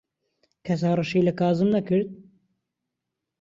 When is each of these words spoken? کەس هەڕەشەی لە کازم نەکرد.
کەس 0.65 0.81
هەڕەشەی 0.87 1.25
لە 1.27 1.33
کازم 1.39 1.69
نەکرد. 1.75 2.09